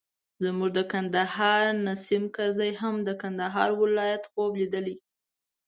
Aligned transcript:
زموږ 0.43 0.69
د 0.77 0.79
کندهار 0.91 1.63
نیسم 1.85 2.23
کرزي 2.35 2.71
هم 2.81 2.95
د 3.07 3.09
کندهار 3.21 3.69
د 3.75 3.79
ولایت 3.83 4.23
خوب 4.31 4.51
لیدلی. 4.61 4.95